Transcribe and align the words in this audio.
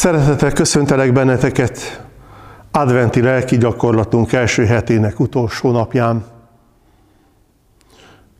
Szeretettel 0.00 0.52
köszöntelek 0.52 1.12
benneteket 1.12 2.06
adventi 2.70 3.22
lelki 3.22 3.58
gyakorlatunk 3.58 4.32
első 4.32 4.64
hetének 4.64 5.20
utolsó 5.20 5.70
napján. 5.70 6.24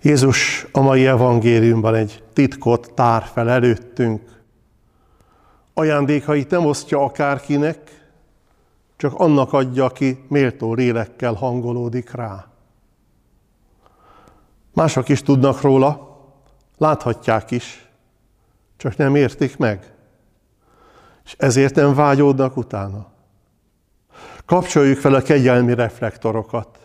Jézus 0.03 0.67
a 0.73 0.81
mai 0.81 1.07
evangéliumban 1.07 1.95
egy 1.95 2.23
titkot 2.33 2.93
tár 2.95 3.23
fel 3.33 3.51
előttünk. 3.51 4.23
Ajándékait 5.75 6.51
nem 6.51 6.67
osztja 6.67 7.05
akárkinek, 7.05 7.79
csak 8.97 9.15
annak 9.15 9.53
adja, 9.53 9.85
aki 9.85 10.25
méltó 10.29 10.75
lélekkel 10.75 11.33
hangolódik 11.33 12.11
rá. 12.11 12.47
Mások 14.73 15.09
is 15.09 15.23
tudnak 15.23 15.61
róla, 15.61 16.19
láthatják 16.79 17.51
is, 17.51 17.89
csak 18.77 18.97
nem 18.97 19.15
értik 19.15 19.57
meg 19.57 19.99
és 21.31 21.37
ezért 21.39 21.75
nem 21.75 21.95
vágyódnak 21.95 22.57
utána. 22.57 23.07
Kapcsoljuk 24.45 24.99
fel 24.99 25.15
a 25.15 25.23
kegyelmi 25.23 25.75
reflektorokat, 25.75 26.79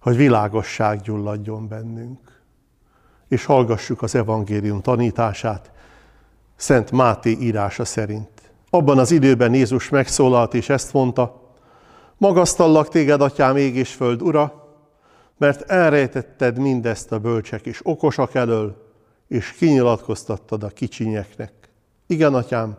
hogy 0.00 0.16
világosság 0.16 1.00
gyulladjon 1.00 1.68
bennünk, 1.68 2.40
és 3.28 3.44
hallgassuk 3.44 4.02
az 4.02 4.14
evangélium 4.14 4.80
tanítását, 4.80 5.70
Szent 6.56 6.90
Máté 6.90 7.30
írása 7.30 7.84
szerint. 7.84 8.30
Abban 8.70 8.98
az 8.98 9.10
időben 9.10 9.54
Jézus 9.54 9.88
megszólalt, 9.88 10.54
és 10.54 10.68
ezt 10.68 10.92
mondta, 10.92 11.46
Magasztallak 12.16 12.88
téged, 12.88 13.20
atyám, 13.20 13.56
ég 13.56 13.76
és 13.76 13.94
föld 13.94 14.22
ura, 14.22 14.74
mert 15.36 15.70
elrejtetted 15.70 16.58
mindezt 16.58 17.12
a 17.12 17.18
bölcsek 17.18 17.66
és 17.66 17.80
okosak 17.82 18.34
elől, 18.34 18.92
és 19.26 19.52
kinyilatkoztattad 19.52 20.62
a 20.62 20.68
kicsinyeknek. 20.68 21.52
Igen, 22.06 22.34
atyám, 22.34 22.76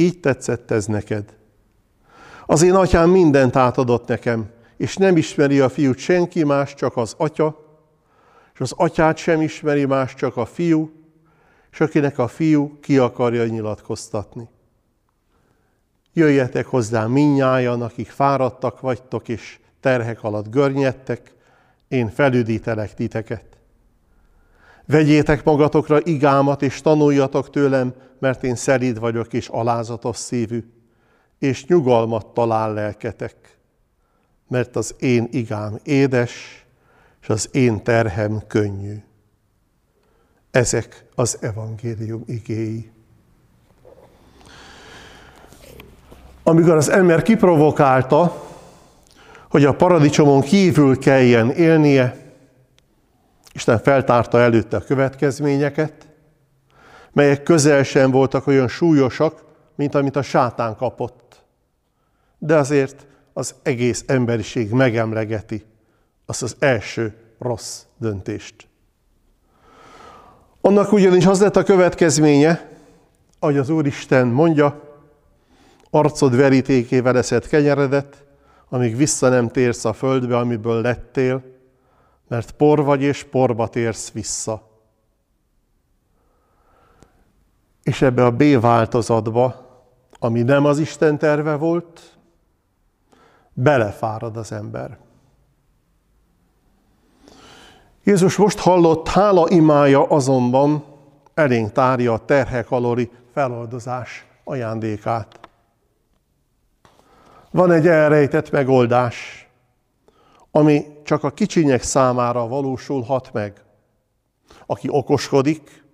így 0.00 0.20
tetszett 0.20 0.70
ez 0.70 0.86
neked. 0.86 1.36
Az 2.46 2.62
én 2.62 2.74
atyám 2.74 3.10
mindent 3.10 3.56
átadott 3.56 4.06
nekem, 4.06 4.50
és 4.76 4.96
nem 4.96 5.16
ismeri 5.16 5.60
a 5.60 5.68
fiút 5.68 5.98
senki 5.98 6.44
más, 6.44 6.74
csak 6.74 6.96
az 6.96 7.14
atya, 7.16 7.68
és 8.54 8.60
az 8.60 8.72
atyát 8.76 9.16
sem 9.16 9.40
ismeri 9.40 9.84
más, 9.84 10.14
csak 10.14 10.36
a 10.36 10.44
fiú, 10.44 10.90
és 11.72 11.80
akinek 11.80 12.18
a 12.18 12.28
fiú 12.28 12.78
ki 12.80 12.98
akarja 12.98 13.46
nyilatkoztatni. 13.46 14.48
Jöjjetek 16.12 16.66
hozzá 16.66 17.06
minnyájan, 17.06 17.82
akik 17.82 18.08
fáradtak 18.08 18.80
vagytok, 18.80 19.28
és 19.28 19.58
terhek 19.80 20.22
alatt 20.22 20.50
görnyedtek, 20.50 21.34
én 21.88 22.08
felüdítelek 22.08 22.94
titeket. 22.94 23.59
Vegyétek 24.90 25.44
magatokra 25.44 25.98
igámat, 26.02 26.62
és 26.62 26.80
tanuljatok 26.80 27.50
tőlem, 27.50 27.94
mert 28.18 28.44
én 28.44 28.54
szelíd 28.54 28.98
vagyok 28.98 29.32
és 29.32 29.48
alázatos 29.48 30.16
szívű, 30.16 30.64
és 31.38 31.66
nyugalmat 31.66 32.26
talál 32.26 32.72
lelketek, 32.72 33.34
mert 34.48 34.76
az 34.76 34.94
én 34.98 35.28
igám 35.30 35.78
édes, 35.82 36.64
és 37.22 37.28
az 37.28 37.48
én 37.52 37.82
terhem 37.82 38.42
könnyű. 38.46 38.94
Ezek 40.50 41.04
az 41.14 41.38
evangélium 41.40 42.22
igéi. 42.26 42.90
Amikor 46.42 46.76
az 46.76 46.88
ember 46.88 47.22
kiprovokálta, 47.22 48.48
hogy 49.50 49.64
a 49.64 49.74
paradicsomon 49.74 50.40
kívül 50.40 50.98
kelljen 50.98 51.50
élnie, 51.50 52.19
Isten 53.52 53.78
feltárta 53.78 54.40
előtte 54.40 54.76
a 54.76 54.84
következményeket, 54.84 56.08
melyek 57.12 57.42
közel 57.42 57.82
sem 57.82 58.10
voltak 58.10 58.46
olyan 58.46 58.68
súlyosak, 58.68 59.44
mint 59.76 59.94
amit 59.94 60.16
a 60.16 60.22
sátán 60.22 60.76
kapott. 60.76 61.42
De 62.38 62.56
azért 62.56 63.06
az 63.32 63.54
egész 63.62 64.04
emberiség 64.06 64.70
megemlegeti 64.70 65.64
azt 66.26 66.42
az 66.42 66.56
első 66.58 67.14
rossz 67.38 67.82
döntést. 67.96 68.68
Annak 70.60 70.92
ugyanis 70.92 71.26
az 71.26 71.40
lett 71.40 71.56
a 71.56 71.62
következménye, 71.62 72.68
ahogy 73.38 73.58
az 73.58 73.68
Úristen 73.68 74.26
mondja, 74.26 74.80
arcod 75.90 76.36
verítékével 76.36 77.16
eszed 77.16 77.46
kenyeredet, 77.46 78.24
amíg 78.68 78.96
vissza 78.96 79.28
nem 79.28 79.48
térsz 79.48 79.84
a 79.84 79.92
földbe, 79.92 80.36
amiből 80.36 80.80
lettél, 80.80 81.42
mert 82.30 82.50
por 82.50 82.84
vagy 82.84 83.02
és 83.02 83.24
porba 83.24 83.68
térsz 83.68 84.10
vissza. 84.10 84.68
És 87.82 88.02
ebbe 88.02 88.24
a 88.24 88.30
B 88.30 88.60
változatba, 88.60 89.68
ami 90.18 90.42
nem 90.42 90.64
az 90.64 90.78
Isten 90.78 91.18
terve 91.18 91.54
volt, 91.54 92.18
belefárad 93.52 94.36
az 94.36 94.52
ember. 94.52 94.98
Jézus 98.04 98.36
most 98.36 98.58
hallott 98.58 99.08
hála 99.08 99.48
imája 99.48 100.06
azonban 100.06 100.84
elénk 101.34 101.72
tárja 101.72 102.12
a 102.12 102.24
terhek 102.24 102.70
alori 102.70 103.10
feloldozás 103.32 104.26
ajándékát. 104.44 105.40
Van 107.50 107.72
egy 107.72 107.86
elrejtett 107.86 108.50
megoldás, 108.50 109.48
ami 110.50 110.99
csak 111.10 111.24
a 111.24 111.30
kicsinyek 111.30 111.82
számára 111.82 112.48
valósulhat 112.48 113.32
meg. 113.32 113.64
Aki 114.66 114.88
okoskodik, 114.90 115.84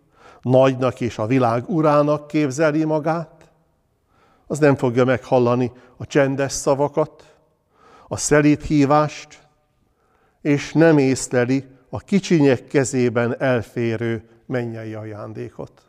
nagynak 0.43 1.01
és 1.01 1.19
a 1.19 1.27
világ 1.27 1.69
urának 1.69 2.27
képzeli 2.27 2.85
magát, 2.85 3.51
az 4.47 4.59
nem 4.59 4.77
fogja 4.77 5.05
meghallani 5.05 5.73
a 5.97 6.07
csendes 6.07 6.53
szavakat, 6.53 7.37
a 8.09 8.17
szelít 8.17 8.63
hívást, 8.63 9.49
és 10.43 10.73
nem 10.73 10.99
észleli 10.99 11.65
a 11.91 11.99
kicsinyek 11.99 12.67
kezében 12.67 13.41
elférő 13.41 14.29
mennyei 14.47 14.95
ajándékot. 14.95 15.83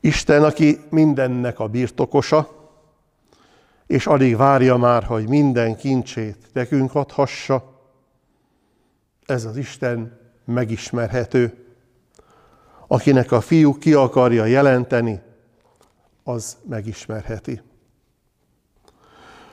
Isten, 0.00 0.44
aki 0.44 0.78
mindennek 0.90 1.58
a 1.58 1.66
birtokosa, 1.68 2.57
és 3.88 4.06
alig 4.06 4.36
várja 4.36 4.76
már, 4.76 5.04
hogy 5.04 5.28
minden 5.28 5.76
kincsét 5.76 6.36
nekünk 6.52 6.94
adhassa, 6.94 7.80
ez 9.26 9.44
az 9.44 9.56
Isten 9.56 10.18
megismerhető. 10.44 11.66
Akinek 12.86 13.32
a 13.32 13.40
fiú 13.40 13.78
ki 13.78 13.94
akarja 13.94 14.44
jelenteni, 14.44 15.20
az 16.24 16.56
megismerheti. 16.68 17.60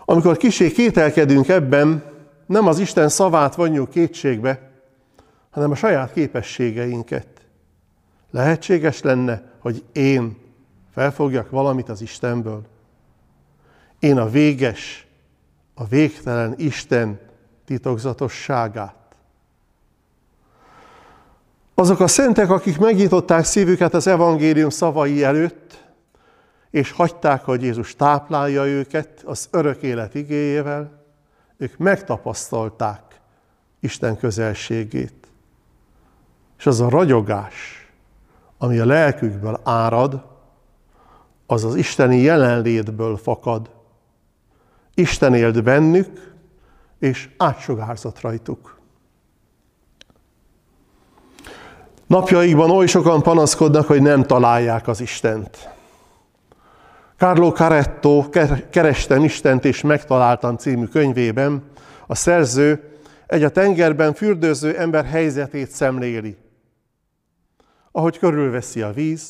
Amikor 0.06 0.38
kisé 0.38 0.72
kételkedünk 0.72 1.48
ebben, 1.48 2.04
nem 2.46 2.68
az 2.68 2.80
Isten 2.80 3.10
szavát 3.10 3.56
vonjuk 3.56 3.90
kétségbe, 3.90 4.72
hanem 5.50 5.72
a 5.72 5.76
saját 5.76 6.14
képességeinket. 6.14 7.28
Lehetséges 8.32 9.02
lenne, 9.02 9.52
hogy 9.60 9.84
én 9.92 10.38
felfogjak 10.92 11.50
valamit 11.50 11.90
az 11.90 12.02
Istenből. 12.02 12.74
Én 14.06 14.18
a 14.18 14.30
véges, 14.30 15.08
a 15.74 15.86
végtelen 15.86 16.54
Isten 16.58 17.20
titokzatosságát. 17.66 18.96
Azok 21.74 22.00
a 22.00 22.08
szentek, 22.08 22.50
akik 22.50 22.78
megnyitották 22.78 23.44
szívüket 23.44 23.94
az 23.94 24.08
evangélium 24.08 24.70
szavai 24.70 25.24
előtt, 25.24 25.84
és 26.70 26.92
hagyták, 26.92 27.44
hogy 27.44 27.62
Jézus 27.62 27.96
táplálja 27.96 28.66
őket 28.66 29.24
az 29.24 29.48
örök 29.52 29.82
élet 29.82 30.16
igéjével, 30.16 31.04
ők 31.58 31.78
megtapasztalták 31.78 33.02
Isten 33.80 34.18
közelségét. 34.18 35.28
És 36.58 36.66
az 36.66 36.82
a 36.82 36.90
ragyogás, 36.90 37.88
ami 38.58 38.78
a 38.78 38.86
lelkükből 38.86 39.62
árad, 39.64 40.26
az 41.46 41.64
az 41.64 41.76
isteni 41.76 42.18
jelenlétből 42.18 43.18
fakad. 43.18 43.75
Isten 44.96 45.34
élt 45.34 45.64
bennük, 45.64 46.36
és 47.00 47.30
átsugárzott 47.38 48.22
rajtuk. 48.22 48.80
Napjaikban 52.08 52.70
oly 52.70 52.86
sokan 52.86 53.22
panaszkodnak, 53.22 53.88
hogy 53.88 54.02
nem 54.02 54.24
találják 54.24 54.88
az 54.88 55.02
Istent. 55.02 55.70
Carlo 57.18 57.52
Caretto 57.52 58.30
Kerestem 58.70 59.24
Istent 59.24 59.66
és 59.66 59.82
megtaláltam 59.82 60.58
című 60.58 60.86
könyvében 60.86 61.64
a 62.08 62.16
szerző 62.16 62.98
egy 63.28 63.44
a 63.44 63.50
tengerben 63.50 64.14
fürdőző 64.14 64.78
ember 64.78 65.06
helyzetét 65.06 65.70
szemléli. 65.70 66.38
Ahogy 67.92 68.20
körülveszi 68.20 68.82
a 68.82 68.92
víz, 68.92 69.28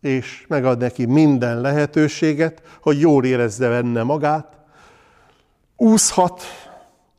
és 0.00 0.44
megad 0.48 0.78
neki 0.78 1.04
minden 1.04 1.60
lehetőséget, 1.60 2.62
hogy 2.80 3.00
jól 3.00 3.24
érezze 3.24 3.68
benne 3.68 4.02
magát, 4.02 4.61
úszhat, 5.82 6.42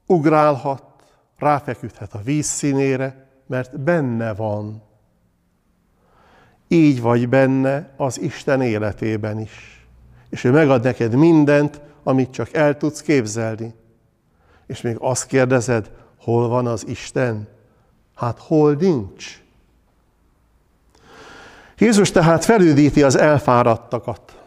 ugrálhat, 0.05 0.83
ráfeküdhet 1.37 2.13
a 2.13 2.21
víz 2.23 2.45
színére, 2.45 3.27
mert 3.47 3.79
benne 3.79 4.33
van. 4.33 4.81
így 6.67 7.01
vagy 7.01 7.29
benne 7.29 7.93
az 7.97 8.21
Isten 8.21 8.61
életében 8.61 9.39
is. 9.39 9.85
És 10.29 10.43
ő 10.43 10.51
megad 10.51 10.83
neked 10.83 11.15
mindent, 11.15 11.81
amit 12.03 12.31
csak 12.31 12.53
el 12.53 12.77
tudsz 12.77 13.01
képzelni. 13.01 13.73
És 14.67 14.81
még 14.81 14.95
azt 14.99 15.25
kérdezed, 15.25 15.91
hol 16.17 16.47
van 16.47 16.67
az 16.67 16.87
Isten? 16.87 17.47
Hát 18.15 18.39
hol 18.39 18.73
nincs? 18.73 19.43
Jézus 21.77 22.11
tehát 22.11 22.45
felüdíti 22.45 23.03
az 23.03 23.15
elfáradtakat. 23.15 24.43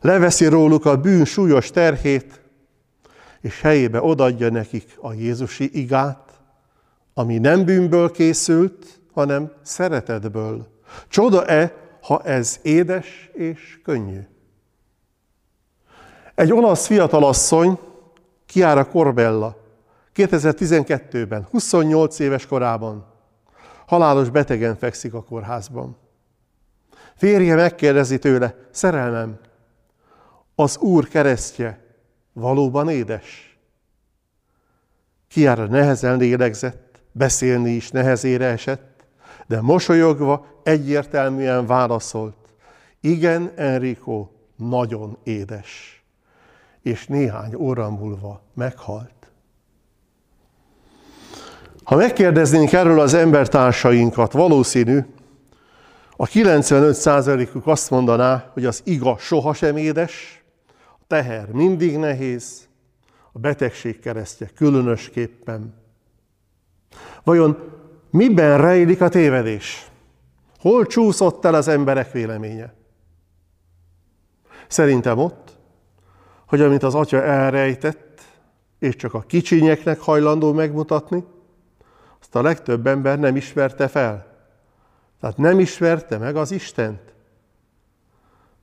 Leveszi 0.00 0.46
róluk 0.46 0.84
a 0.84 1.00
bűn 1.00 1.24
súlyos 1.24 1.70
terhét, 1.70 2.43
és 3.44 3.60
helyébe 3.60 4.02
odadja 4.02 4.50
nekik 4.50 4.96
a 5.00 5.12
Jézusi 5.12 5.78
igát, 5.78 6.32
ami 7.14 7.38
nem 7.38 7.64
bűnből 7.64 8.10
készült, 8.10 9.00
hanem 9.12 9.52
szeretetből. 9.62 10.66
Csoda-e, 11.08 11.74
ha 12.00 12.22
ez 12.22 12.58
édes 12.62 13.30
és 13.32 13.80
könnyű? 13.82 14.20
Egy 16.34 16.52
olasz 16.52 16.86
fiatalasszony, 16.86 17.78
Chiara 18.46 18.88
Corbella, 18.88 19.56
2012-ben, 20.14 21.46
28 21.50 22.18
éves 22.18 22.46
korában, 22.46 23.06
halálos 23.86 24.30
betegen 24.30 24.76
fekszik 24.76 25.14
a 25.14 25.22
kórházban. 25.22 25.96
Férje 27.14 27.54
megkérdezi 27.54 28.18
tőle, 28.18 28.54
szerelmem, 28.70 29.38
az 30.54 30.76
Úr 30.76 31.08
keresztje 31.08 31.83
valóban 32.34 32.88
édes? 32.88 33.58
Kiára 35.28 35.66
nehezen 35.66 36.18
lélegzett, 36.18 37.02
beszélni 37.12 37.70
is 37.70 37.90
nehezére 37.90 38.46
esett, 38.46 39.04
de 39.46 39.60
mosolyogva 39.60 40.46
egyértelműen 40.62 41.66
válaszolt. 41.66 42.36
Igen, 43.00 43.52
Enrico, 43.56 44.28
nagyon 44.56 45.16
édes. 45.22 46.02
És 46.82 47.06
néhány 47.06 47.54
óra 47.54 47.90
múlva 47.90 48.42
meghalt. 48.54 49.10
Ha 51.84 51.96
megkérdeznénk 51.96 52.72
erről 52.72 53.00
az 53.00 53.14
embertársainkat, 53.14 54.32
valószínű, 54.32 55.00
a 56.16 56.26
95%-uk 56.26 57.66
azt 57.66 57.90
mondaná, 57.90 58.50
hogy 58.52 58.64
az 58.64 58.80
iga 58.84 59.16
sohasem 59.18 59.76
édes, 59.76 60.43
teher 61.14 61.48
mindig 61.50 61.98
nehéz, 61.98 62.68
a 63.32 63.38
betegség 63.38 64.00
keresztje 64.00 64.50
különösképpen. 64.54 65.74
Vajon 67.24 67.58
miben 68.10 68.60
rejlik 68.60 69.00
a 69.00 69.08
tévedés? 69.08 69.90
Hol 70.58 70.86
csúszott 70.86 71.44
el 71.44 71.54
az 71.54 71.68
emberek 71.68 72.12
véleménye? 72.12 72.74
Szerintem 74.68 75.18
ott, 75.18 75.56
hogy 76.46 76.60
amit 76.60 76.82
az 76.82 76.94
atya 76.94 77.22
elrejtett, 77.22 78.20
és 78.78 78.96
csak 78.96 79.14
a 79.14 79.20
kicsinyeknek 79.20 80.00
hajlandó 80.00 80.52
megmutatni, 80.52 81.24
azt 82.20 82.34
a 82.34 82.42
legtöbb 82.42 82.86
ember 82.86 83.18
nem 83.18 83.36
ismerte 83.36 83.88
fel. 83.88 84.26
Tehát 85.20 85.36
nem 85.36 85.58
ismerte 85.58 86.18
meg 86.18 86.36
az 86.36 86.50
Istent. 86.50 87.13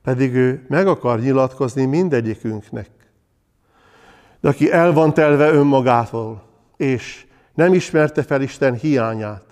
Pedig 0.02 0.34
ő 0.34 0.64
meg 0.68 0.86
akar 0.86 1.20
nyilatkozni 1.20 1.84
mindegyikünknek. 1.84 2.90
De 4.40 4.48
aki 4.48 4.70
el 4.70 4.92
van 4.92 5.14
telve 5.14 5.50
önmagától, 5.50 6.42
és 6.76 7.26
nem 7.54 7.74
ismerte 7.74 8.22
fel 8.22 8.42
Isten 8.42 8.74
hiányát, 8.74 9.44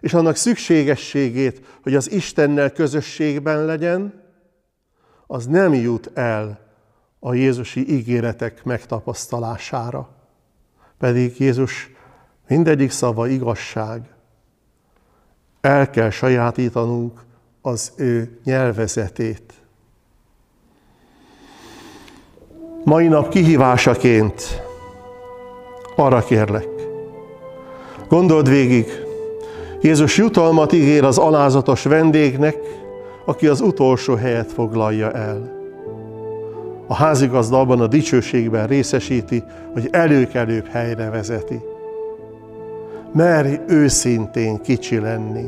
és 0.00 0.14
annak 0.14 0.36
szükségességét, 0.36 1.78
hogy 1.82 1.94
az 1.94 2.10
Istennel 2.10 2.72
közösségben 2.72 3.64
legyen, 3.64 4.22
az 5.26 5.46
nem 5.46 5.74
jut 5.74 6.10
el 6.14 6.60
a 7.18 7.34
Jézusi 7.34 7.92
ígéretek 7.92 8.64
megtapasztalására. 8.64 10.08
Pedig 10.98 11.40
Jézus 11.40 11.90
mindegyik 12.48 12.90
szava 12.90 13.26
igazság. 13.26 14.14
El 15.60 15.90
kell 15.90 16.10
sajátítanunk 16.10 17.20
az 17.60 17.92
ő 17.96 18.40
nyelvezetét. 18.44 19.59
Mai 22.84 23.08
nap 23.08 23.28
kihívásaként 23.28 24.62
arra 25.96 26.20
kérlek, 26.20 26.68
gondold 28.08 28.48
végig, 28.48 28.86
Jézus 29.80 30.16
jutalmat 30.16 30.72
ígér 30.72 31.04
az 31.04 31.18
alázatos 31.18 31.82
vendégnek, 31.82 32.56
aki 33.24 33.46
az 33.46 33.60
utolsó 33.60 34.14
helyet 34.14 34.52
foglalja 34.52 35.10
el. 35.10 35.58
A 36.86 36.94
házigazda 36.94 37.60
abban 37.60 37.80
a 37.80 37.86
dicsőségben 37.86 38.66
részesíti, 38.66 39.42
hogy 39.72 39.88
előkelőbb 39.90 40.66
helyre 40.66 41.10
vezeti. 41.10 41.60
Merj 43.12 43.54
őszintén 43.66 44.60
kicsi 44.60 44.98
lenni, 44.98 45.44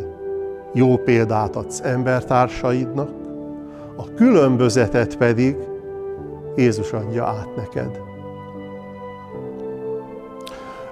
jó 0.75 0.97
példát 0.97 1.57
adsz 1.57 1.81
embertársaidnak, 1.81 3.11
a 3.97 4.15
különbözetet 4.15 5.17
pedig 5.17 5.57
Jézus 6.57 6.93
adja 6.93 7.25
át 7.25 7.57
neked. 7.57 8.01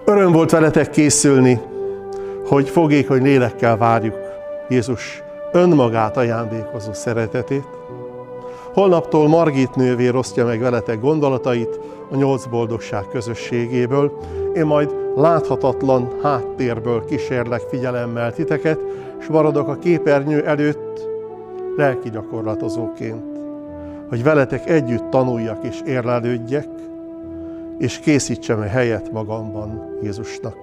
Öröm 0.04 0.32
volt 0.32 0.50
veletek 0.50 0.90
készülni, 0.90 1.60
hogy 2.46 2.68
fogékony 2.68 3.22
lélekkel 3.22 3.76
várjuk 3.76 4.16
Jézus 4.68 5.22
önmagát 5.52 6.16
ajándékozó 6.16 6.92
szeretetét. 6.92 7.66
Holnaptól 8.72 9.28
Margit 9.28 9.74
nővér 9.74 10.14
osztja 10.14 10.44
meg 10.46 10.60
veletek 10.60 11.00
gondolatait 11.00 11.80
a 12.10 12.16
nyolc 12.16 12.44
boldogság 12.44 13.08
közösségéből. 13.08 14.18
Én 14.54 14.64
majd 14.64 14.94
láthatatlan 15.16 16.08
háttérből 16.22 17.04
kísérlek 17.04 17.60
figyelemmel 17.60 18.32
titeket, 18.32 18.80
és 19.20 19.26
maradok 19.26 19.68
a 19.68 19.78
képernyő 19.78 20.46
előtt 20.46 21.08
lelki 21.76 22.10
gyakorlatozóként, 22.10 23.29
hogy 24.10 24.22
veletek 24.22 24.68
együtt 24.68 25.10
tanuljak 25.10 25.64
és 25.64 25.80
érlelődjek, 25.86 26.68
és 27.78 27.98
készítsem 27.98 28.60
helyet 28.60 29.12
magamban 29.12 29.98
Jézusnak. 30.02 30.56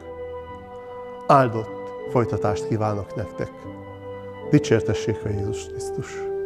Áldott 1.28 1.90
folytatást 2.12 2.68
kívánok 2.68 3.16
nektek. 3.16 3.52
Dicsértessék 4.50 5.18
a 5.26 5.30
Jézus 5.30 5.66
Krisztus! 5.66 6.37